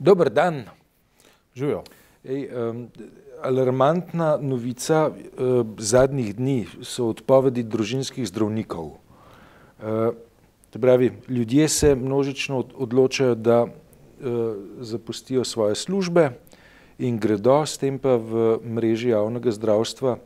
[0.00, 0.64] Dober dan.
[1.54, 1.82] Živijo.
[2.24, 2.88] Ej, um,
[3.42, 8.86] alarmantna novica uh, zadnjih dni so odpovedi družinskih zdravnikov.
[8.96, 10.14] Uh,
[10.72, 13.70] pravi, ljudje se množično odločajo, da uh,
[14.80, 16.30] zapustijo svoje službe
[16.98, 20.16] in gredo, s tem pa v mreži javnega zdravstva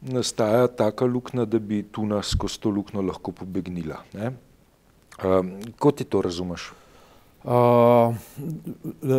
[0.00, 4.00] nastaja taka luknja, da bi tu nas skozi to luknjo lahko pobegnila.
[4.16, 5.44] Uh,
[5.78, 6.72] kot ti to razumeš?
[7.44, 8.14] Uh,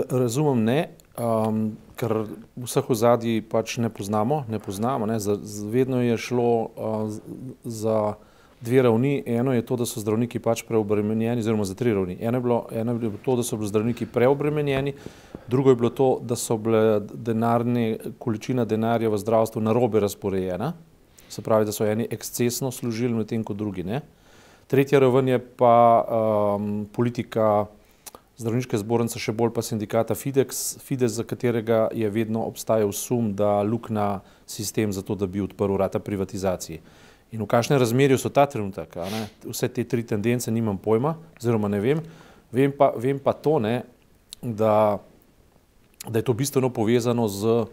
[0.09, 0.79] razumem ne,
[1.13, 2.25] um, ker
[2.57, 5.05] vseh ozadij pač ne poznamo, ne poznamo.
[5.05, 5.19] Ne.
[5.21, 7.05] Z, z, vedno je šlo uh,
[7.63, 8.15] za
[8.65, 9.23] dve ravni.
[9.25, 12.17] Eno je to, da so zdravniki pač preobremenjeni, oziroma za tri ravni.
[12.17, 14.93] Eno je bilo, eno je bilo to, da so bili zdravniki preobremenjeni,
[15.47, 17.85] drugo je bilo to, da so bile denarne,
[18.19, 20.73] količina denarja v zdravstvu narobe razporejena,
[21.29, 24.01] se pravi, da so eni ekscesno služili, medtem ko drugi ne.
[24.67, 27.67] Tretja raven je pa um, politika
[28.37, 33.61] zdravniške zbornice, še bolj pa sindikata Fidex, Fides, za katerega je vedno obstajal sum, da
[33.63, 36.81] lukna sistem za to, da bi odprl vrata privatizaciji.
[37.31, 38.95] In v kakšnem razmerju so ta trenutek,
[39.47, 42.03] vse te tri tendence nimam pojma, oziroma ne vem,
[42.51, 43.81] vem pa, vem pa to, ne,
[44.41, 44.99] da,
[46.05, 47.65] da je to bistveno povezano z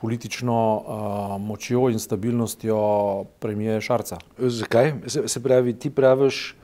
[0.00, 2.76] politično uh, močjo in stabilnostjo
[3.38, 4.18] premijeja Šarca.
[4.38, 4.94] Zakaj?
[5.06, 6.54] Se, se pravi, ti praviš,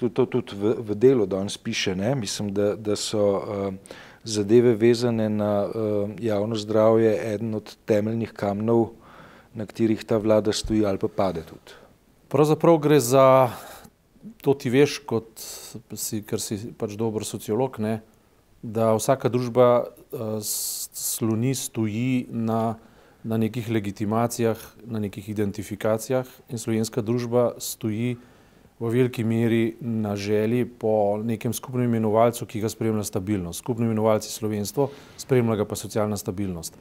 [0.00, 2.14] to, to tudi v, v delu danes piše, ne?
[2.14, 3.74] mislim, da, da so uh,
[4.24, 8.90] zadeve vezane na uh, javno zdravje eden od temeljnih kamnov,
[9.54, 11.76] na katerih ta vlada stoji ali pa pade tudi.
[12.28, 13.50] Pravzaprav gre za
[14.40, 15.26] to, ti veš, kot
[15.94, 18.00] si, ker si pač dober sociolog, ne?
[18.62, 22.76] da vsaka družba uh, sloni, stoji na,
[23.24, 28.18] na nekih legitimacijah, na nekih identifikacijah in slovenska družba stoji
[28.80, 33.60] v veliki meri na želji po nekem skupnem imenovalcu, ki ga spremlja stabilnost.
[33.60, 34.88] Skupni imenovalci slovenstvo,
[35.20, 36.78] spremlja ga pa socialna stabilnost.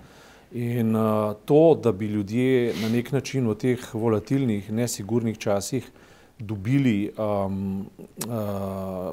[0.51, 5.91] In uh, to, da bi ljudje na nek način v teh volatilnih, nesigurnih časih
[6.40, 7.85] dobili um,
[8.25, 8.34] uh,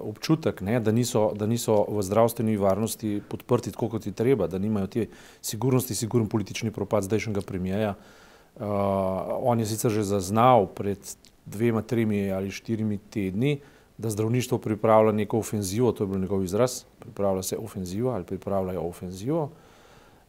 [0.00, 4.58] občutek, ne, da, niso, da niso v zdravstveni varnosti podprti tako, kot je treba, da
[4.58, 5.06] nimajo te
[5.42, 7.94] sigurnosti, siguren politični propad zdajšnjega premijeja.
[8.56, 8.64] Uh,
[9.42, 11.02] on je sicer že zaznal pred
[11.46, 13.58] dvema, tremi ali štirimi tedni,
[13.98, 18.80] da zdravništvo pripravlja neko ofenzivo, to je bil njegov izraz, pripravlja se ofenzivo ali pripravljajo
[18.80, 19.50] ofenzivo.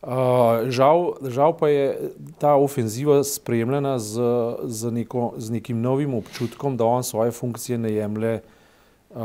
[0.02, 0.10] Uh,
[0.70, 4.22] žal, žal pa je ta ofenziva spremljena z,
[4.64, 8.40] z, neko, z nekim novim občutkom, da on svoje funkcije ne jemlje
[9.10, 9.22] uh,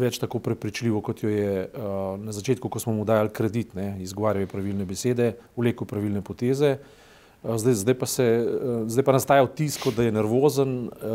[0.00, 4.42] več tako prepričljivo, kot jo je uh, na začetku, ko smo mu dajali kredit, izgovarjal
[4.42, 6.78] je pravilne besede, vlekel pravilne poteze.
[6.80, 7.03] Uh,
[7.44, 11.10] zdaj, zdaj, pa se, eh, zdaj pa nastaja vtis, da je nervozen, eh,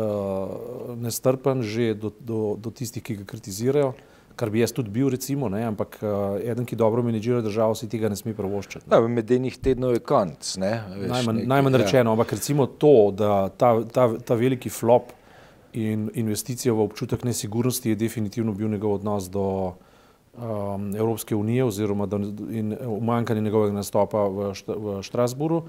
[0.96, 3.92] nestrpen že do, do, do tistih, ki ga kritizirajo,
[4.36, 5.98] kar bi jaz tudi bil, recimo, ne, ampak
[6.40, 8.86] eden, ki dobro menedžira državo, si tega ne sme pravoščati.
[8.88, 10.54] Ja, med enih tednov je konc.
[10.56, 11.80] Najmanj, najmanj ja.
[11.82, 15.12] rečeno, ampak recimo to, da ta, ta, ta veliki flop
[15.72, 19.44] in investicija v občutek nesigurnosti je definitivno bil njegov odnos do
[20.38, 22.18] um, Evropske unije oziroma do,
[22.50, 25.62] in umankanje njegovega nastopa v, šta, v Štrasburu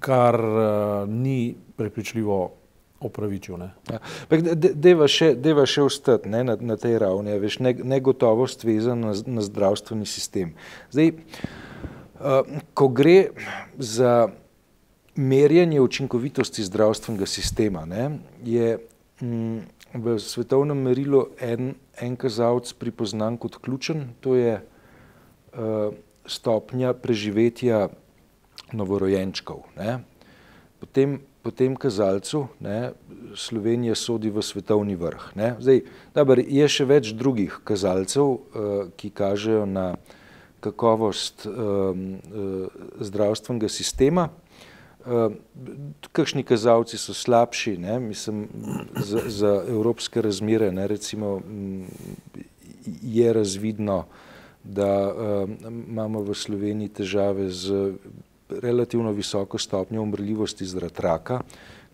[0.00, 2.38] kar uh, ni prepričljivo
[3.00, 3.62] opravičil.
[3.90, 4.00] Ja.
[4.58, 5.32] Deva še,
[5.66, 10.54] še ostati na, na tej ravni, veš, ne, negotovost vezana na, na zdravstveni sistem.
[10.90, 12.42] Zdaj, uh,
[12.74, 13.30] ko gre
[13.78, 14.30] za
[15.18, 18.78] merjenje učinkovitosti zdravstvenega sistema, ne, je
[19.22, 19.62] m,
[19.94, 25.94] v svetovnem merilu en, en kazalec pripoznan kot ključen, to je uh,
[26.28, 27.88] stopnja preživetja
[28.72, 29.64] novorojenčkov.
[29.76, 29.98] Ne.
[30.80, 32.92] Po, tem, po tem kazalcu ne,
[33.34, 35.32] Slovenija sodi v svetovni vrh.
[35.38, 35.54] Ne.
[35.60, 35.82] Zdaj,
[36.14, 39.92] dober, je še več drugih kazalcev, uh, ki kažejo na
[40.60, 42.18] kakovost um,
[42.98, 44.28] zdravstvenega sistema.
[46.12, 48.48] Kakšni kazalci so slabši, ne, mislim,
[48.98, 51.86] za, za evropske razmere, ne, recimo, m,
[53.02, 54.04] je razvidno,
[54.64, 55.48] da uh,
[55.88, 57.94] imamo v Sloveniji težave z
[58.48, 61.40] relativno visoko stopnjo umrljivosti zaradi raka,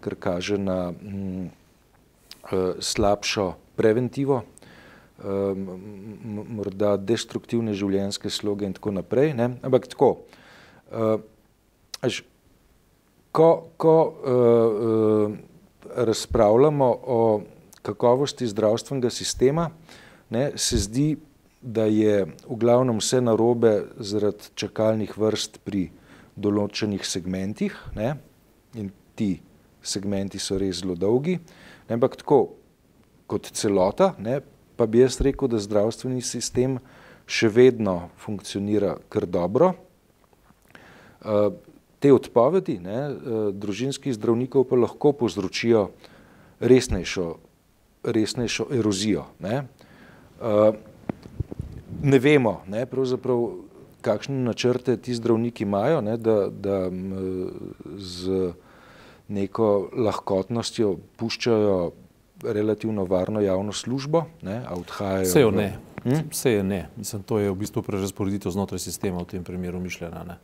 [0.00, 5.22] kar kaže na mm, eh, slabšo preventivo, eh,
[6.24, 9.34] morda destruktivne življenjske sloge in tako naprej.
[9.34, 9.50] Ne?
[9.62, 10.16] Ampak tako,
[10.92, 11.18] eh,
[12.00, 12.22] až,
[13.32, 13.96] ko, ko
[15.96, 17.40] razpravljamo o
[17.82, 19.70] kakovosti zdravstvenega sistema,
[20.30, 21.16] ne, se zdi,
[21.64, 25.88] da je v glavnem vse narobe zaradi čakalnih vrst pri
[26.36, 28.14] določenih segmentih ne,
[28.74, 29.38] in ti
[29.84, 32.40] segmenti so res zelo dolgi, ne, ampak tako
[33.30, 34.40] kot celota, ne,
[34.76, 36.78] pa bi jaz rekel, da zdravstveni sistem
[37.30, 39.72] še vedno funkcionira kar dobro.
[42.02, 42.98] Te odpovedi ne,
[43.56, 45.86] družinskih zdravnikov pa lahko povzročijo
[46.60, 47.28] resnejšo,
[48.04, 49.24] resnejšo erozijo.
[49.40, 49.62] Ne.
[52.04, 53.46] ne vemo, ne, pravzaprav,
[54.04, 56.78] kakšne načrte ti zdravniki imajo, ne, da, da
[57.96, 58.52] z
[59.28, 61.76] neko lahkotnostjo puščajo
[62.44, 65.28] relativno varno javno službo, ne, a odhajajo.
[65.28, 65.72] Vse jo ne.
[66.04, 66.26] Hm?
[66.30, 66.88] Vse je ne.
[66.96, 70.24] Mislim, to je v bistvu prerasporeditev znotraj sistema v tem primeru mišljena.
[70.28, 70.36] Ne.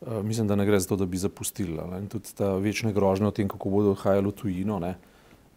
[0.00, 1.74] Uh, mislim, da ne gre za to, da bi zapustili.
[1.90, 2.04] Ne.
[2.08, 4.94] Tudi ta večne grožnje o tem, kako bodo odhajali v tujino, ne.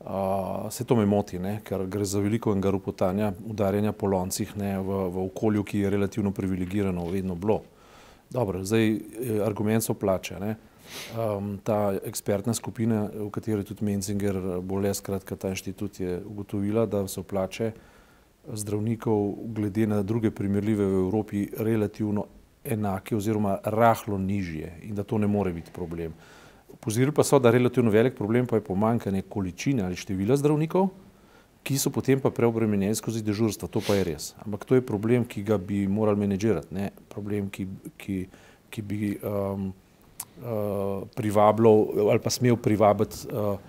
[0.02, 4.56] Uh, se to me moti, ne, ker gre za veliko enega rupotanja, udarjanja po loncih
[4.58, 7.60] ne, v, v okolju, ki je relativno privilegirano, vedno bilo.
[8.32, 9.00] Dobro, zdaj eh,
[9.46, 10.40] argument so plače.
[10.40, 10.56] Ne.
[11.14, 17.06] Um, ta ekspertna skupina, v kateri tudi Menzinger, bolj skratka ta inštitut je ugotovila, da
[17.08, 17.72] so plače
[18.54, 22.26] zdravnikov glede na druge primerljive v Evropi relativno
[22.64, 26.14] enake oziroma rahlo nižje in da to ne more biti problem.
[26.82, 30.90] Pozirali pa so, da relativno velik problem pa je pomankanje količine ali števila zdravnikov,
[31.64, 33.70] ki so potem pa preobremenjeni skozi dežurstva.
[33.70, 34.32] To pa je res.
[34.42, 37.68] Ampak to je problem, ki ga bi morali menedžirati, ne problem, ki,
[38.02, 38.18] ki,
[38.74, 39.70] ki bi um,
[40.42, 43.62] uh, privabljal ali pa smel privabiti uh,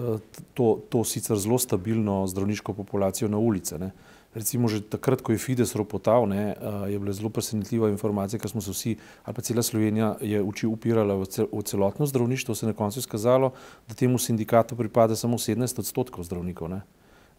[0.00, 0.16] uh,
[0.56, 3.78] to, to sicer zelo stabilno zdravniško populacijo na ulice.
[3.78, 3.92] Ne.
[4.36, 8.52] Recimo že takrat, ko je Fides ropotal, ne, uh, je bila zelo presenetljiva informacija, ker
[8.52, 8.92] smo se vsi,
[9.24, 12.76] ali pa cela Slovenija je uči upirala v, cel, v celotno zdravništvo, se je na
[12.76, 13.54] koncu izkazalo,
[13.88, 16.68] da temu sindikatu pripada samo 17 odstotkov zdravnikov.
[16.68, 16.84] Ne.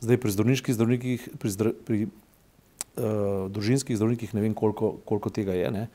[0.01, 5.53] Zdaj pri zdravniških zdravnikih, pri, zdra, pri uh, družinskih zdravnikih ne vem, koliko, koliko tega
[5.53, 5.69] je.
[5.69, 5.85] Ne.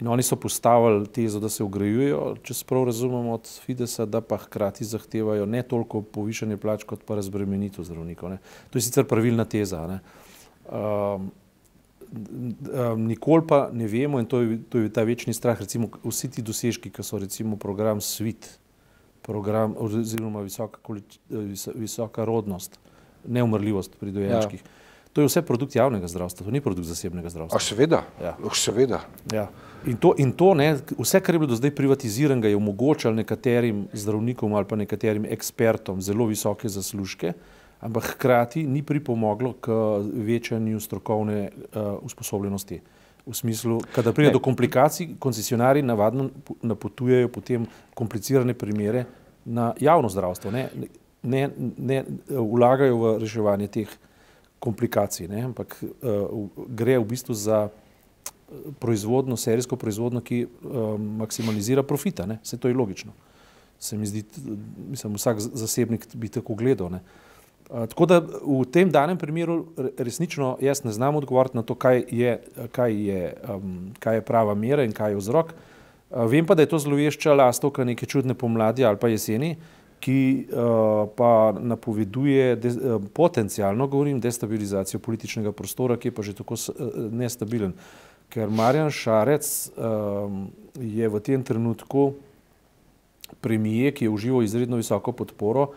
[0.00, 4.24] In oni so postavili tezo, da se ugrajujejo, če se prav razumemo, od Fidesa, da
[4.24, 8.32] pa hkrati zahtevajo ne toliko povišanje plač, kot pa razbremenitev zdravnikov.
[8.32, 8.40] Ne.
[8.72, 9.84] To je sicer pravilna teza.
[9.84, 10.00] Ne.
[10.00, 10.29] Um,
[10.70, 11.30] um,
[12.96, 16.42] nikoli pa ne vemo, in to je, to je ta večni strah, recimo vsi ti
[16.42, 18.48] dosežki, ki so recimo program SWIT,
[19.22, 20.80] program oziroma visoka,
[21.74, 22.78] visoka rodnost,
[23.28, 24.62] neumrljivost pri dojenčkih.
[24.64, 24.78] Ja.
[25.12, 27.58] To je vse produkt javnega zdravstva, to ni produkt zasebnega zdravstva.
[27.58, 28.36] A seveda, ja.
[28.54, 29.00] seveda.
[29.32, 29.48] Ja.
[29.86, 33.88] In to, in to ne, vse, kar je bilo do zdaj privatiziranega, je omogočalo nekaterim
[33.92, 37.32] zdravnikom ali pa nekaterim ekspertom zelo visoke zaslužke,
[37.80, 39.72] ampak hkrati ni pripomoglo k
[40.14, 42.80] večanju strokovne uh, usposobljenosti.
[43.26, 44.32] V smislu, kada pride ne.
[44.32, 46.30] do komplikacij, koncesionari navadno
[46.62, 49.04] napotujejo potem komplicirane primere
[49.44, 50.68] na javno zdravstvo, ne,
[51.22, 53.92] ne, ne vlagajo v reševanje teh
[54.58, 55.44] komplikacij, ne?
[55.52, 57.72] ampak uh, gre v bistvu za eh,
[58.80, 62.26] proizvodno, serijsko proizvodno, ki uh, maksimalizira profita.
[62.26, 62.40] Ne?
[62.44, 63.12] Vse to je logično.
[63.80, 64.24] Se mi zdi,
[64.90, 66.90] mislim, vsak zasebnik bi tako gledal.
[66.92, 67.00] Ne?
[67.00, 67.29] Uh,
[67.70, 69.64] tako da v tem danem primeru
[69.98, 72.38] resnično jaz ne znam odgovoriti na to, kaj je,
[72.72, 75.52] kaj je, um, kaj je prava mera in kaj je vzrok.
[76.10, 79.80] Uh, vem pa, da je to zlovešča lastovka neke čudne pomladi ali pa jeseni, uh,
[80.00, 86.34] ki uh, pa napoveduje de, uh, potencijalno, govorim, destabilizacijo političnega prostora, ki je pa že
[86.34, 87.74] tako uh, nestabilen.
[88.30, 89.44] Ker Marjan Šarec
[89.74, 92.14] um, je v tem trenutku
[93.40, 95.72] premije, ki je užival izredno visoko podporo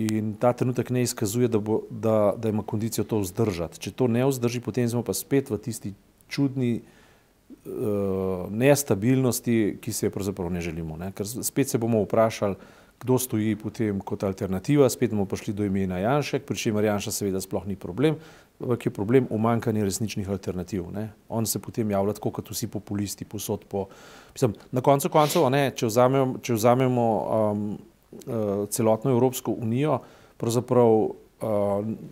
[0.00, 3.80] in ta trenutek ne izkazuje, da, bo, da, da ima kondicijo to vzdržati.
[3.80, 5.94] Če to ne vzdrži, potem smo pa spet v tisti
[6.28, 10.96] čudni uh, nestabilnosti, ki se je pravzaprav ne želimo.
[10.96, 11.12] Ne?
[11.12, 12.56] Ker spet se bomo vprašali,
[13.00, 17.40] kdo stoji potem kot alternativa, spet bomo prišli do imena Janšek, pri čemer Janša seveda
[17.40, 18.16] sploh ni problem,
[18.58, 20.88] ampak je problem umankanje resničnih alternativ.
[20.94, 21.12] Ne.
[21.28, 23.86] On se potem javlja tako kot vsi populisti posod po.
[24.34, 27.70] Mislim, na koncu koncev, ne, če vzamemo, če vzamemo um,
[28.70, 30.00] celotno Evropsko unijo,
[30.40, 31.14] pravzaprav uh,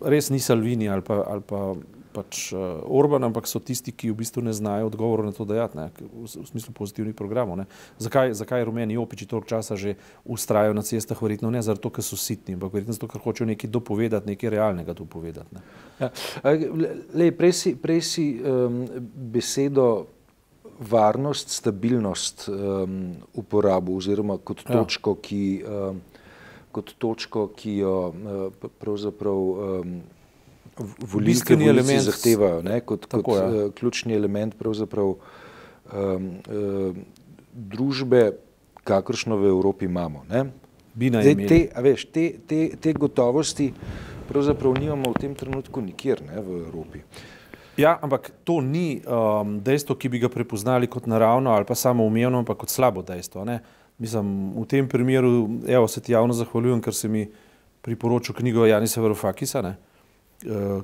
[0.05, 1.75] res ni Salvini ali pa, ali pa
[2.17, 5.77] pač uh, Orban, ampak so tisti, ki v bistvu ne znajo odgovorov na to dajati,
[5.77, 7.61] ne, v, v smislu pozitivnih programov.
[8.01, 9.93] Zakaj, zakaj rumeni opiči toliko časa že
[10.25, 11.19] ustrajajo na cestah?
[11.21, 14.97] Verjetno ne zato, ker so sitni, ampak verjetno zato, ker hočejo nekaj dopovedati, nekaj realnega
[14.97, 15.53] dopovedati.
[15.53, 15.61] Ne.
[16.01, 16.09] Ja,
[17.37, 20.16] prej si um, besedo
[20.79, 24.77] varnost, stabilnost um, uporabo oziroma kot ja.
[24.77, 25.21] točko, ja.
[25.21, 26.01] ki, um,
[26.71, 29.99] kot točko, ki jo uh, pravzaprav um,
[31.13, 33.47] volilske element zahtevajo ne, kot, tako, kot ja.
[33.65, 35.17] uh, ključni element pravzaprav um,
[36.49, 36.99] uh,
[37.53, 38.31] družbe,
[38.87, 40.23] kakršno v Evropi imamo.
[40.29, 43.71] Zdaj, te, veš, te, te, te gotovosti
[44.29, 47.01] pravzaprav nimamo v tem trenutku nikjer ne, v Evropi.
[47.77, 52.05] Ja, ampak to ni um, dejstvo, ki bi ga prepoznali kot naravno ali pa samo
[52.05, 53.45] umevno, ampak kot slabo dejstvo.
[53.45, 53.59] Ne.
[53.97, 57.27] Mislim, v tem primeru evo, se ti javno zahvaljujem, ker se mi
[57.81, 59.61] priporočil knjigo Janisa Verofakisa.
[59.61, 59.77] Ne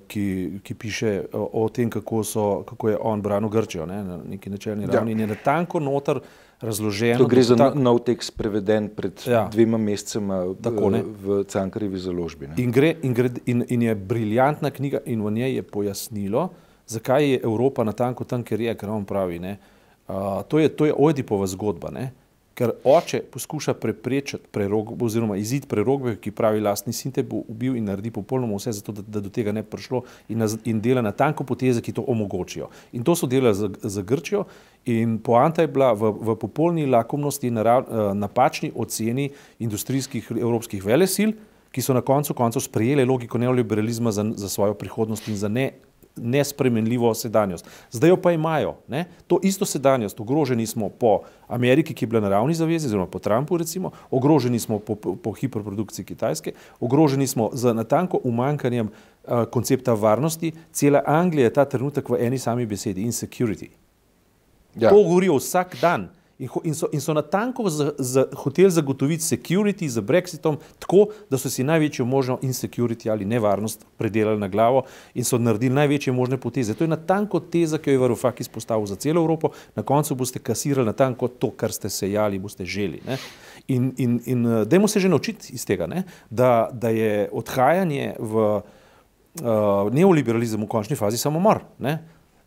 [0.07, 4.17] ki, ki piše o, o tem, kako, so, kako je on branil Grčijo ne, na
[4.17, 5.12] neki načelni ravni.
[5.12, 5.13] Ja.
[5.13, 6.19] In je na tanko noter
[6.62, 7.19] razloženo.
[7.19, 7.69] To gre za ta...
[7.75, 9.45] nov tekst, preveden pred ja.
[9.51, 10.89] dvema mesecema Tako,
[11.23, 12.50] v Cankarjevi založbi.
[12.57, 16.50] In, gre, in, gre, in, in je briljantna knjiga, in v njej je pojasnilo,
[16.93, 19.39] zakaj je Evropa na tanko tam, ker je, ker on pravi.
[19.43, 21.91] Uh, to je, je Oedipova zgodba.
[21.91, 22.12] Ne
[22.53, 27.77] ker oče poskuša preprečiti prerog, oziroma izid prerogbe, ki pravi, lastni sin te bo ubil
[27.77, 31.01] in naredi popolnoma vse, zato, da, da do tega ne prišlo in, na, in dela
[31.01, 32.69] na tanko poteze, ki to omogočijo.
[32.93, 34.45] In to so delali za, za Grčijo
[34.85, 41.33] in poanta je bila v, v popolni lakomnosti in narav, napačni oceni industrijskih evropskih velesil,
[41.73, 45.71] ki so na koncu koncev sprejeli logiko neoliberalizma za, za svojo prihodnost in za ne
[46.15, 47.65] nespremenljivo sedanjost.
[47.91, 48.75] Zdaj jo pa imajo.
[48.88, 49.05] Ne?
[49.27, 53.20] To isto sedanjost, ogroženi smo po Ameriki, ki je bila na ravni zavezi, oziroma po
[53.20, 59.46] Trumpu, recimo, ogroženi smo po, po, po hiperprodukciji Kitajske, ogroženi smo z natanko umankanjem uh,
[59.51, 60.51] koncepta varnosti.
[60.72, 63.70] Cela Anglija je ta trenutek v eni sami besedi: insecurity.
[64.75, 64.89] Ja.
[64.89, 66.10] To govorijo vsak dan.
[66.43, 67.63] In, in, so, in so na tanko
[68.35, 74.39] hoteli zagotoviti security z Brexitom, tako da so si največjo možno insecurity ali nevarnost predelali
[74.39, 74.81] na glavo
[75.15, 76.73] in so naredili največje možne poteze.
[76.73, 79.53] To je na tanko teza, ki jo je Varufak izpostavil za celo Evropo.
[79.75, 83.00] Na koncu boste kasirali na tanko to, kar ste sejali, boste želi.
[83.07, 83.17] Ne?
[83.67, 85.88] In, in, in eh, dajmo se že naučiti iz tega,
[86.29, 88.35] da, da je odhajanje v
[89.41, 91.63] uh, neoliberalizem v končni fazi samomor.
[91.79, 92.00] Ne?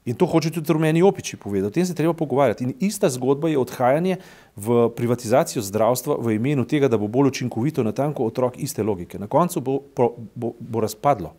[0.07, 1.67] In to hoče tudi rumeni opiči povedati.
[1.67, 2.65] O tem se treba pogovarjati.
[2.65, 4.17] In ista zgodba je odhajanje
[4.57, 9.19] v privatizacijo zdravstva v imenu tega, da bo bolj učinkovito na tanko otrok iste logike.
[9.19, 11.33] Na koncu bo, bo, bo, bo razpadlo.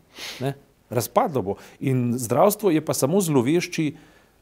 [0.44, 0.54] Ne?
[0.90, 1.56] Razpadlo bo.
[1.80, 3.94] In zdravstvo je pa samo zlovešči,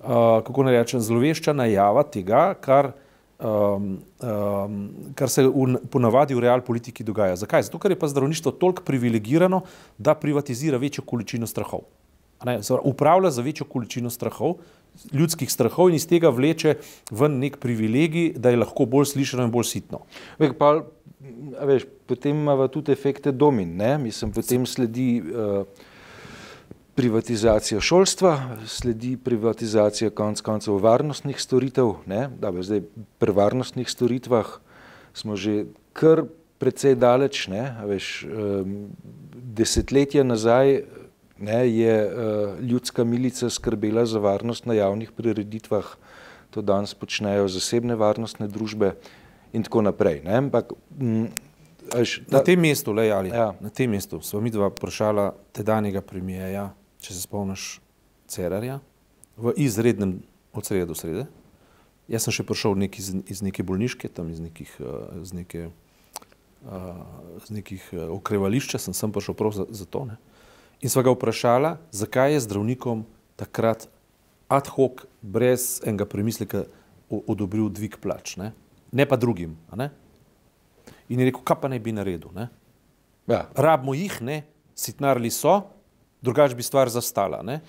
[0.01, 2.95] uh, kako naj rečem, zlovešča najava tega, kar,
[3.37, 3.91] um,
[4.25, 4.79] um,
[5.13, 7.37] kar se v, ponavadi v real politiki dogaja.
[7.45, 7.69] Zakaj?
[7.69, 9.61] Zato, ker je pa zdravništvo toliko privilegirano,
[10.01, 11.85] da privatizira večjo količino strahov
[12.45, 14.59] ne, upravlja za večjo količino strahov,
[15.13, 16.77] ljudskih strahov in iz tega vleče
[17.11, 20.05] ven nek privilegij, da je lahko bolj slišano in bolj sitno.
[20.39, 20.77] Vek, pa,
[21.65, 23.97] veš, potem ima tudi efekte domin, ne?
[23.97, 25.65] mislim, potem sledi uh,
[26.95, 28.37] privatizacija šolstva,
[28.71, 32.29] sledi privatizacija konc koncev varnostnih storitev, ne?
[32.39, 32.85] da bi zdaj
[33.19, 34.59] pri varnostnih storitvah
[35.15, 36.25] smo že kar
[36.59, 37.63] precej daleč, ne?
[37.87, 38.75] Veš, um,
[39.55, 40.83] desetletja nazaj
[41.39, 45.85] ne, je uh, ljudska milica skrbela za varnost na javnih prireditvah,
[46.49, 48.93] to danes počnejo zasebne varnostne družbe
[49.53, 50.21] in tako naprej.
[50.23, 51.27] Ne, ampak, m,
[51.91, 53.51] až, ta, na tem mestu, le ali ja.
[53.59, 56.69] na tem mestu, smo mi dva vprašala tedanjega premijeja,
[57.03, 57.79] če se spomniš,
[58.25, 58.79] Cerarja,
[59.37, 60.15] v izrednem
[60.53, 61.27] od srede do srede.
[62.09, 65.67] Jaz sem še prišel nek iz, iz neke bolniške, tam iz nekih, uh, iz neke,
[66.65, 67.03] uh,
[67.37, 70.07] iz nekih uh, okrevališča, sem sem prišel prav za, za to.
[70.09, 70.17] Ne.
[70.85, 72.99] In sva ga vprašala, zakaj je zdravnikom
[73.41, 73.87] takrat
[74.53, 76.67] ad hoc, brez enega premisleka,
[77.09, 78.51] odobril dvig plač, ne,
[78.93, 79.55] ne pa drugim.
[79.73, 79.89] Ne?
[81.09, 82.29] In je rekel, kaj pa naj bi naredil.
[83.25, 83.47] Ja.
[83.57, 84.43] Rabimo jih, ne,
[84.77, 85.63] sitnarili so,
[86.21, 87.41] drugač bi stvar zastala.
[87.41, 87.63] Ne?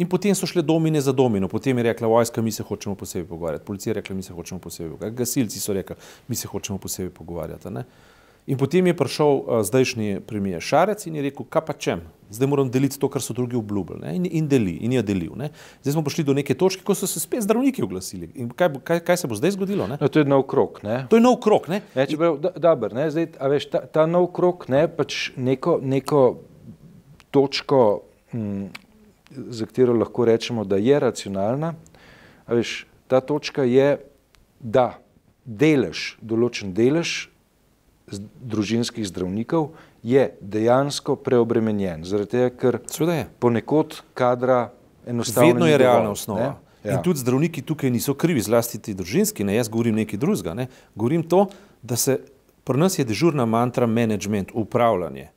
[0.00, 3.28] In potem so šle domine za domino, potem je rekla vojska, mi se hočemo posebej
[3.28, 5.96] pogovarjati, policija je rekla, mi se hočemo posebej pogovarjati, gasilci so rekli,
[6.28, 7.76] mi se hočemo posebej pogovarjati.
[7.76, 7.84] Ne?
[8.46, 12.48] In potem je prišel uh, zdajšnji premijer Šarec in je rekel, kaj pa čem, zdaj
[12.50, 15.36] moram deliti to, kar so drugi obljubili in, in deli in je delil.
[15.38, 15.52] Ne?
[15.82, 18.32] Zdaj smo prišli do neke točke, ko so se spet zdravniki oglasili.
[18.34, 19.86] In kaj, kaj, kaj se bo zdaj zgodilo?
[19.86, 20.82] No, to je nov krok.
[20.82, 21.04] Ne?
[21.10, 21.70] To je nov krok.
[21.70, 21.84] Ne?
[21.94, 23.08] Ne, čeprav, da, dober, ne?
[23.14, 26.22] Zdaj, veš, ta, ta nov krok je pač neko, neko
[27.30, 28.02] točko,
[28.34, 28.72] m,
[29.30, 31.76] za katero lahko rečemo, da je racionalna.
[32.50, 34.00] Veš, ta točka je,
[34.58, 34.96] da
[35.46, 37.31] delež, določen delež
[38.20, 39.70] družinskih zdravnikov
[40.02, 42.04] je dejansko preobremenjen.
[42.04, 42.78] Zaradi tega, ker
[43.38, 44.72] ponekod kadra
[45.06, 45.52] enostavno.
[45.52, 46.54] Vedno je realna osnova.
[46.82, 46.96] Ja.
[46.96, 50.54] In tudi zdravniki tukaj niso krivi, zlasti ti družinski, ne jaz govorim nekaj drugega.
[50.54, 50.66] Ne.
[50.94, 51.46] Govorim to,
[51.82, 52.18] da se
[52.64, 55.28] pri nas je dežurna mantra management, upravljanje.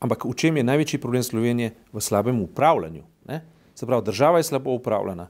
[0.00, 1.74] Ampak v čem je največji problem Slovenije?
[1.92, 3.02] V slabem upravljanju.
[3.28, 3.44] Ne.
[3.74, 5.28] Se pravi, država je slabo upravljena.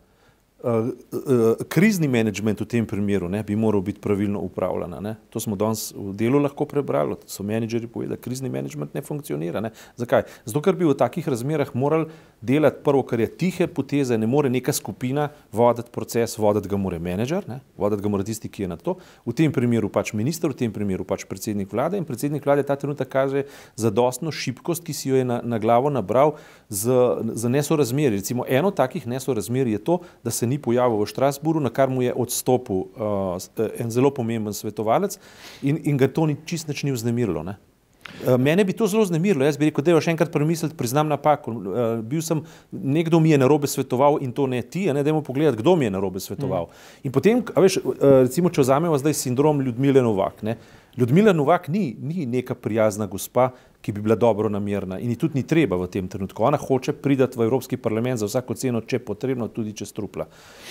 [0.63, 4.95] Uh, uh, krizni menedžment v tem primeru ne, bi moral biti pravilno upravljan.
[5.35, 9.59] To smo danes v delu lahko prebrali, so menedžeri povedali, da krizni menedžment ne funkcionira.
[9.59, 9.73] Ne.
[9.99, 10.23] Zakaj?
[10.47, 12.07] Zato, ker bi v takih razmerah morali
[12.39, 17.03] delati prvo, kar je tihe poteze, ne more neka skupina voditi proces, voditi ga mora
[17.03, 18.97] menedžer, ne, voditi ga mora tisti, ki je na to.
[19.27, 22.79] V tem primeru pač minister, v tem primeru pač predsednik vlade in predsednik vlade ta
[22.79, 26.39] trenutek kaže zadostno šibkost, ki si jo je na, na glavo nabral
[26.71, 26.87] z,
[27.35, 28.23] z nesorazmeri.
[28.23, 32.05] Recimo eno takih nesorazmeri je to, da se ni pojavil v Štrasburu, na kar mu
[32.05, 33.41] je odstopil uh,
[33.81, 35.17] en zelo pomemben svetovalec
[35.65, 37.41] in, in ga to ni čist nič ni vznemirilo.
[37.47, 37.57] Ne?
[38.03, 39.45] Uh, mene bi to zelo znemirilo.
[39.45, 41.55] Jaz bi rekel, da je še enkrat premisliti, priznam napako.
[41.55, 45.61] Uh, bil sem, nekdo mi je narobe svetoval in to ne ti, ne dajmo pogledati,
[45.63, 46.69] kdo mi je narobe svetoval.
[46.69, 47.09] Mm.
[47.09, 50.43] In potem, veš, uh, recimo, če vzamemo zdaj sindrom Ljudmile Novak.
[50.47, 50.59] Ne?
[50.99, 53.51] Ljudmila Novak ni, ni neka prijazna gospa,
[53.83, 56.45] ki bi bila dobro namerna in ji tudi ni treba v tem trenutku.
[56.45, 60.29] Ona hoče priti v Evropski parlament za vsako ceno, če je potrebno, tudi čez trupla.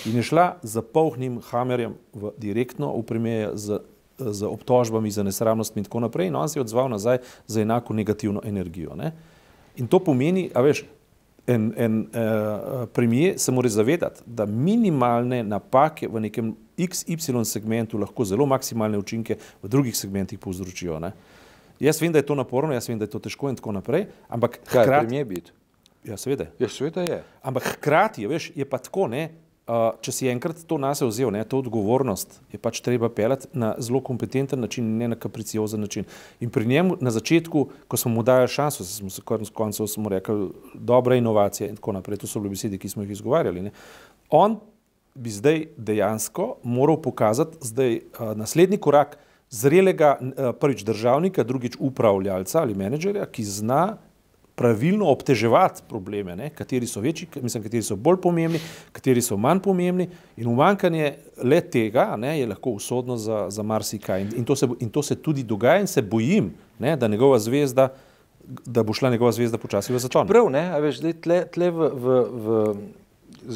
[0.08, 3.82] In je šla za polhnim hamerjem v direktno v primeru z
[4.32, 7.94] z obtožbami za nesramnost in tako naprej, in on se je odzval nazaj za enako
[7.94, 8.96] negativno energijo.
[8.96, 9.12] Ne?
[9.76, 10.86] In to pomeni, a veš,
[11.48, 18.26] en, en uh, premijer se mora zavedati, da minimalne napake v nekem XY segmentu lahko
[18.26, 21.00] zelo maksimalne učinke v drugih segmentih povzročijo.
[21.00, 21.12] Ne?
[21.80, 24.06] Jaz vem, da je to naporno, jaz vem, da je to težko in tako naprej,
[24.30, 25.52] ampak kaj hkrati, premijer biti?
[26.06, 26.46] Ja, seveda.
[26.60, 27.24] Ja, seveda je.
[27.42, 29.30] Ampak hkrati, veš, je pa tako, ne,
[29.72, 33.70] Uh, če si enkrat to nas vzel, ne, to odgovornost je pač treba pelati na
[33.80, 36.04] zelo kompetenten način, ne na kapriciozen način.
[36.44, 40.12] In pri njemu na začetku, ko smo mu dali šanso, smo se konec koncev smo
[40.12, 43.64] rekli, dobra inovacija in tako naprej, to so bile besede, ki smo jih izgovarjali.
[43.70, 43.72] Ne.
[44.28, 44.60] On
[45.16, 49.16] bi zdaj dejansko moral pokazati zdaj uh, naslednji korak
[49.50, 53.86] zrelega uh, prvič državnika, drugič upravljalca ali menedžerja, ki zna
[54.62, 58.60] pravilno obteževati probleme, ne, kateri so večji, mislim, kateri so bolj pomembni,
[58.94, 60.06] kateri so manj pomembni,
[60.38, 64.22] in umankanje le tega ne, je lahko usodno za, za marsikaj.
[64.22, 67.40] In, in, to se, in to se tudi dogaja, in se bojim, ne, da njegova
[67.40, 67.90] zvezda.
[68.66, 70.28] Da bo šla njegova zvezda počasi v začon.
[70.28, 72.64] Prav, ne, a veš, zdaj tle, tle v, v, v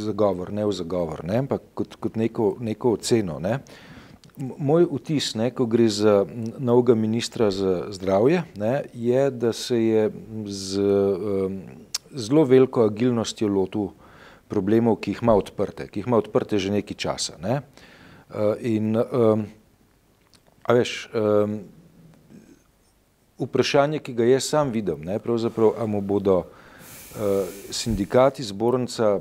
[0.05, 3.59] zagovor, ne v zagovor, ne, ampak kot, kot neko, neko oceno, ne.
[3.59, 3.94] Uh,
[4.37, 6.25] Moj vtis, ne, ko gre za
[6.59, 10.11] novega ministra za zdravje, ne, je, da se je
[10.45, 11.61] z um,
[12.11, 13.93] zelo veliko agilnostjo lotil
[14.51, 17.39] problemov, ki jih ima odprte, ki jih ima odprte že nekaj časa.
[17.39, 17.61] Ne.
[18.27, 19.47] Uh, in, um,
[20.67, 21.55] a veš, um,
[23.39, 29.15] vprašanje, ki ga jaz sam vidim, ne, pravzaprav, a mu bodo uh, sindikati, zbornica,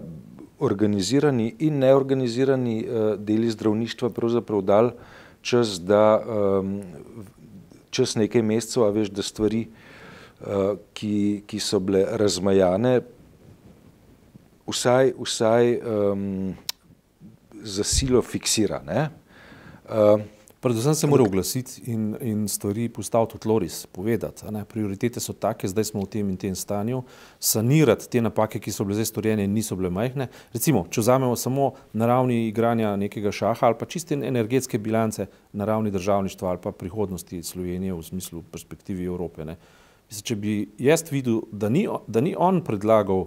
[0.64, 4.91] organizirani in neorganizirani uh, deli zdravništva pravzaprav dal
[5.45, 6.80] čas, da um,
[7.91, 9.67] čas nekaj mesecev, a veš, da stvari,
[10.41, 13.00] uh, ki, ki so bile razmajane,
[14.67, 16.54] vsaj, vsaj um,
[17.62, 18.80] za silo fiksira.
[18.86, 19.08] Ne?
[19.84, 20.21] Uh,
[20.64, 24.46] Predvsem se mora oglasiti in, in stvari postaviti v tloris, povedati.
[24.68, 27.02] Prioritete so take, zdaj smo v tem in tem stanju.
[27.38, 30.30] Sanirati te napake, ki so bile zdaj storjene, niso bile majhne.
[30.56, 35.68] Recimo, če vzamemo samo na ravni igranja nekega šaha ali pa čiste energetske bilance na
[35.68, 39.44] ravni državništva ali pa prihodnosti Slovenije v smislu perspektivi Evrope.
[39.44, 43.26] Mislim, če bi jaz videl, da ni, da ni on predlagal,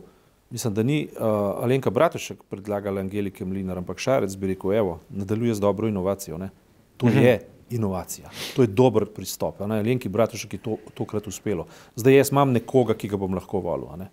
[0.49, 5.53] mislim, da ni uh, Alenka Bratušek predlagala Angelike Mlinar, ampak Šarec bi rekel, evo, nadaljuje
[5.53, 6.41] z dobro inovacijo.
[6.41, 6.49] Ne?
[6.97, 7.17] To mhm.
[7.17, 9.59] je inovacija, to je dober pristop.
[9.59, 11.67] Lenki Bratušek je to tokrat uspelo.
[11.95, 14.07] Zdaj jaz imam nekoga, ki ga bom lahko volil.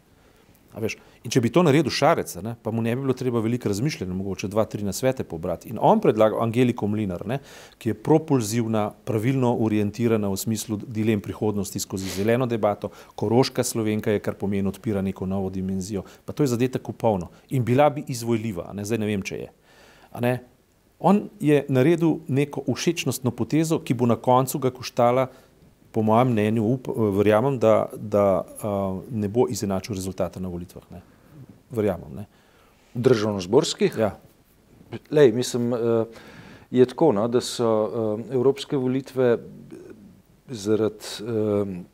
[0.75, 4.15] In če bi to naredil šarec, ne, pa mu ne bi bilo treba veliko razmišljanja,
[4.19, 5.71] mogoče dva, tri nasvete pobrati.
[5.71, 7.39] In on predlaga Angeliko Mlinar, ne,
[7.79, 14.23] ki je propulzivna, pravilno orientirana v smislu dilem prihodnosti skozi zeleno debato, koroška slovenka je,
[14.25, 16.03] kar pomeni odpira neko novo dimenzijo.
[16.27, 17.31] Pa to je zadetek upolno.
[17.55, 19.53] In bila bi izvoljljiva, ne, zdaj ne vem, če je.
[20.99, 25.27] On je naredil neko všečnostno potezo, ki bo na koncu ga koštala,
[25.95, 30.83] po mojem mnenju, up, verjamem, da, da uh, ne bo izenačil rezultata na volitvah.
[30.91, 31.03] Ne.
[31.71, 32.11] Verjamem.
[32.17, 32.25] Ne.
[32.95, 33.95] Državno-zborskih?
[33.99, 34.17] Ja.
[35.11, 36.07] Lej, mislim, uh,
[36.71, 39.39] je tako, no, da so uh, evropske volitve
[40.49, 41.85] zaradi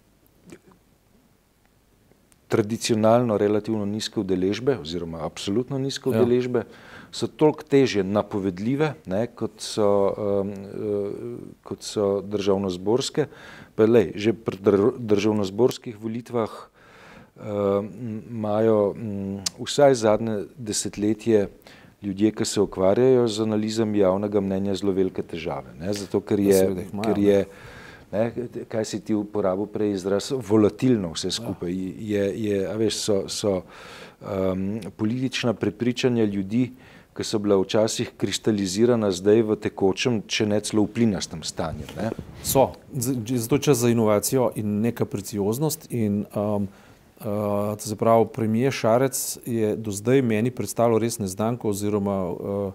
[2.50, 6.18] tradicionalno relativno nizke udeležbe oziroma absolutno nizke ja.
[6.18, 6.66] udeležbe.
[6.66, 13.26] Ja so toliko teže napovedljive, ne, kot, so, um, uh, kot so državno-zborske.
[13.74, 14.58] Pa lej, že pri
[14.98, 17.82] državno-zborskih volitvah uh,
[18.30, 21.48] imajo um, vsaj zadnje desetletje
[22.02, 25.74] ljudje, ki se ukvarjajo z analizami javnega mnenja, zelo velike težave.
[25.80, 27.44] Ne, zato, ker je, ja, ker je
[28.12, 28.33] ne,
[28.68, 31.73] kaj si ti uporabil prej izraz, volatilno vse skupaj.
[31.99, 33.57] Je, je, veš, so, so
[34.20, 36.70] um, politična prepričanja ljudi,
[37.16, 41.88] ki so bila včasih kristalizirana, zdaj v tekočem, če ne celo v plinastem stanju.
[41.99, 42.11] Ne?
[42.46, 45.90] So, zato čas za inovacijo in neka precioznost.
[45.90, 46.68] In, um,
[47.20, 52.73] uh, se pravi, premijer Šarec je do zdaj meni predstavljal res neznanko oziroma uh,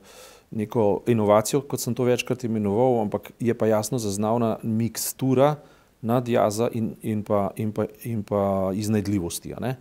[0.56, 5.56] neko inovacijo, kot sem to večkrat imenoval, ampak je pa jasno zaznavna mikstura
[6.02, 9.54] nadjaza in, in, pa, in, pa, in pa iznajdljivosti.
[9.54, 9.74] Uh,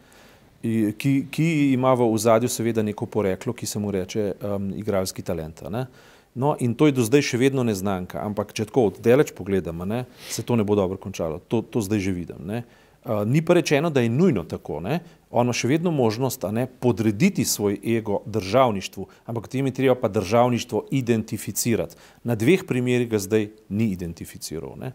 [0.98, 5.62] ki, ki ima v ozadju seveda neko poreklo, ki se mu reče um, igralski talent.
[5.70, 5.87] Ne?
[6.34, 10.04] No, in to je do zdaj še vedno neznanka, ampak če tako oddaleč pogledamo, ne,
[10.30, 11.38] se to ne bo dobro končalo.
[11.48, 12.40] To, to zdaj že vidim.
[12.48, 12.64] Ne.
[13.04, 14.80] Uh, ni pa rečeno, da je nujno tako.
[14.80, 14.98] Ne.
[15.35, 20.09] On ima še vedno možnost ne, podrediti svoj ego državništvu, ampak tem je treba pa
[20.09, 21.99] državništvo identificirati.
[22.23, 24.77] Na dveh primerih ga zdaj ni identificiral.
[24.79, 24.92] Ne.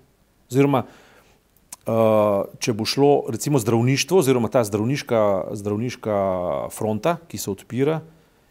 [0.48, 6.16] Oziroma, uh, če bo šlo recimo zdravništvo, oziroma ta zdravniška, zdravniška
[6.72, 8.00] fronta, ki se odpira,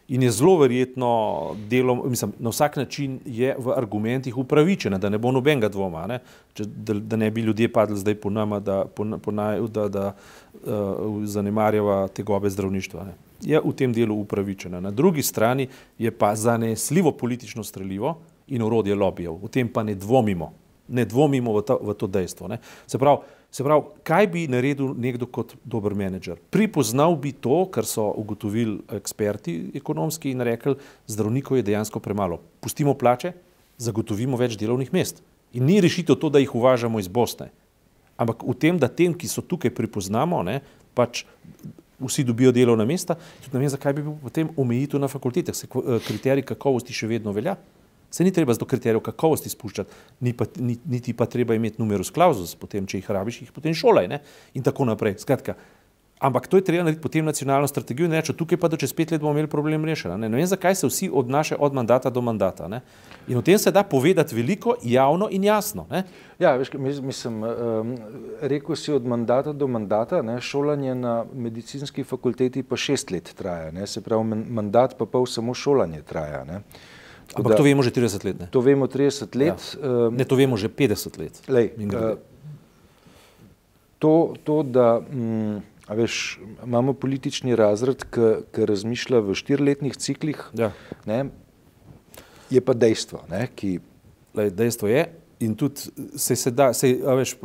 [0.09, 1.09] in je zelo verjetno
[1.69, 6.19] delom, mislim, na vsak način je v argumentih upravičena, da ne bo nobenega dvoma, ne?
[6.53, 9.87] Če, da, da ne bi ljudje padli zdaj po nama, da, po, po naj, da,
[9.87, 13.05] da uh, zanemarjava te gobe zdravništva.
[13.05, 13.13] Ne?
[13.45, 14.81] Je v tem delu upravičena.
[14.81, 15.67] Na drugi strani
[15.97, 18.17] je pa zanesljivo politično streljivo
[18.47, 19.37] in urodje lobijev.
[19.43, 20.53] V tem pa ne dvomimo,
[20.87, 22.47] ne dvomimo v, ta, v to dejstvo.
[22.49, 22.57] Ne?
[22.87, 26.37] Se pravi, Se pravi, kaj bi naredil nekdo kot dober menedžer?
[26.53, 30.75] Pripoznal bi to, kar so ugotovili eksperti ekonomski in rekli,
[31.09, 32.37] zdravnikov je dejansko premalo.
[32.61, 33.33] Pustimo plače,
[33.81, 35.23] zagotovimo več delovnih mest.
[35.57, 37.49] In ni rešitev to, da jih uvažamo iz Bosne.
[38.19, 40.59] Ampak v tem, da tem, ki so tukaj pripoznamo, ne,
[40.93, 41.23] pač
[41.99, 45.65] vsi dobijo delovna mesta, tudi ne vem, zakaj bi bil potem omejitev na fakultetah, se
[45.65, 47.57] eh, kriterij kakovosti še vedno velja.
[48.11, 51.81] Se ni treba z do kriterijev kakovosti spuščati, ni pa, ni, niti pa treba imeti
[51.81, 54.23] numerus clausus, potem, če jih rabiš, jih potem šolaj ne?
[54.57, 55.19] in tako naprej.
[55.21, 55.55] Skratka,
[56.19, 59.11] ampak to je treba narediti potem nacionalno strategijo in reči, tukaj pa do čez pet
[59.11, 60.17] let bomo imeli problem rešen.
[60.19, 60.29] Ne?
[60.29, 62.67] ne vem, zakaj se vsi odnašajo od mandata do mandata.
[62.67, 62.81] Ne?
[63.27, 65.85] In o tem se da povedati veliko, javno in jasno.
[65.89, 66.03] Ne?
[66.39, 67.97] Ja, veš, mislim, um,
[68.41, 70.41] rekel si od mandata do mandata, ne?
[70.41, 73.87] šolanje na medicinski fakulteti pa šest let traja, ne?
[73.87, 76.43] se pravi mandat pa pol samo šolanje traja.
[76.43, 76.61] Ne?
[77.35, 78.35] Ampak da, to vemo že 30 let.
[78.39, 78.47] Ne?
[78.49, 79.59] To vemo 30 let.
[79.77, 80.09] Ja.
[80.09, 81.35] Ne, to vemo že 50 let.
[81.45, 82.17] Lej, uh,
[83.99, 85.61] to, to, da mm,
[85.93, 90.71] veš, imamo politični razred, ki razmišlja v štiriletnih ciklih, ja.
[91.05, 91.29] ne,
[92.49, 93.25] je pa dejstvo.
[93.29, 93.79] Ne, ki...
[94.37, 95.09] Lej, dejstvo je,
[95.39, 95.81] in tudi
[96.15, 97.35] se, se da, se, veš,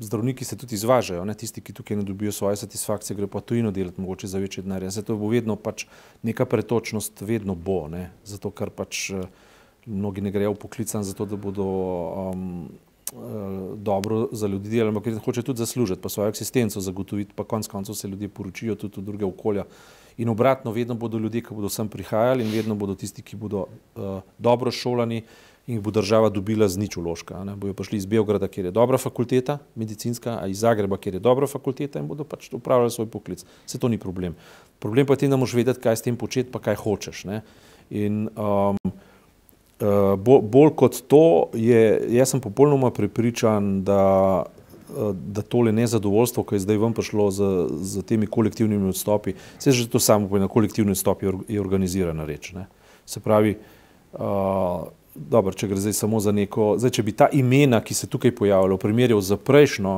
[0.00, 3.70] zdravniki se tudi izvažajo, ne, tisti, ki tukaj ne dobijo svoje satisfakcije, gre pa tujino
[3.70, 4.90] delati, mogoče za večje denarje.
[4.90, 5.86] Zato bo vedno pač
[6.22, 9.10] neka pretočnost, vedno bo, ne, zato ker pač
[9.86, 12.68] mnogi ne grejo poklican, zato da bodo um,
[13.76, 17.94] dobro za ljudi delali, ampak hoče tudi zaslužiti, pa svojo eksistenco zagotoviti, pa konc koncev
[17.94, 19.64] se ljudje poročijo tudi v druge okolja.
[20.16, 23.66] In obratno, vedno bodo ljudje, ki bodo sem prihajali in vedno bodo tisti, ki bodo
[23.66, 25.22] uh, dobro šolani,
[25.66, 27.42] in jih bo država dobila z nič uložka.
[27.44, 27.56] Ne.
[27.58, 31.46] Bojo prišli iz Beograda, kjer je dobra fakulteta, medicinska, a iz Zagreba, kjer je dobra
[31.50, 33.42] fakulteta in bodo pač upravljali svoj poklic.
[33.66, 34.36] Vse to ni problem.
[34.78, 37.24] Problem pa je, da moraš vedeti, kaj s tem početi, pa kaj hočeš.
[37.26, 37.40] Ne.
[37.90, 41.80] In um, uh, bo, bolj kot to, je,
[42.14, 47.48] jaz sem popolnoma prepričan, da, uh, da tole nezadovoljstvo, ki je zdaj vam prišlo z,
[47.82, 52.24] z temi kolektivnimi odstopi, se že to samo po ena kolektivni odstop je, je organizirana
[52.24, 52.52] reč.
[52.54, 52.68] Ne.
[53.06, 53.56] Se pravi,
[54.14, 58.08] uh, dobro, če gre zdaj samo za neko, zdaj, če bi ta imena, ki se
[58.10, 59.96] tukaj pojavljajo, primerjal z prejšnjo,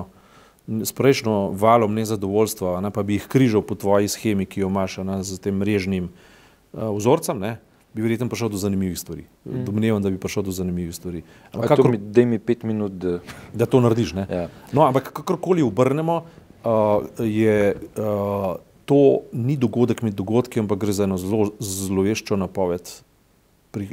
[0.69, 5.01] s prejšnjo valom nezadovoljstva, ne, pa bi jih križal po tvoji schemi, ki jo imaš
[5.07, 7.57] na, z tem mrežnim uh, vzorcem, ne,
[7.97, 9.25] bi verjetno prišel do zanimivih stvari.
[9.45, 9.65] Mm.
[9.67, 11.25] Domnevam, da bi prišel do zanimivih stvari.
[11.57, 13.19] Kakor, mi, daj mi pet minut, da,
[13.55, 14.15] da to narediš.
[14.29, 14.47] Ja.
[14.73, 18.55] No, ampak kakorkoli obrnemo, uh, je uh,
[18.85, 19.03] to
[19.33, 22.89] ni dogodek med dogodki, ampak gre za eno zelo zloveščo napoved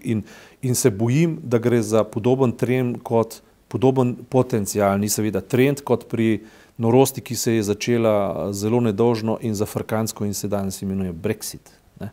[0.03, 0.23] In,
[0.61, 6.43] in se bojim, da gre za podoben trend kot podoben potencijalni, seveda, trend kot pri
[6.77, 11.71] norosti, ki se je začela zelo nedožno in zafrkansko in se danes imenuje Brexit.
[11.99, 12.11] Ne?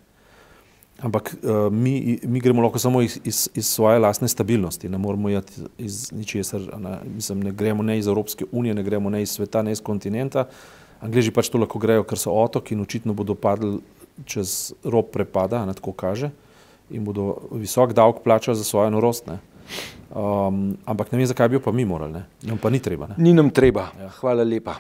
[1.03, 5.29] Ampak uh, mi, mi gremo lahko samo iz, iz, iz svoje lastne stabilnosti, ne moramo
[5.29, 9.31] jati iz ničesar, ne, mislim, ne gremo ne iz Evropske unije, ne gremo ne iz
[9.31, 10.48] sveta, ne iz kontinenta.
[11.03, 13.81] Angliži pač to lahko grejo, ker so otoki in očitno bodo padli
[14.27, 16.31] čez rob prepada, ne tako kaže
[16.90, 19.27] in bodo visok davek plačali za svojo norost.
[19.27, 19.38] Ne.
[20.12, 23.07] Um, ampak ne vem, zakaj bi jo pa mi morali, nam pa ni treba.
[23.07, 23.14] Ne.
[23.18, 23.88] Ni nam treba.
[24.01, 24.11] Ja.
[24.21, 24.77] Hvala lepa.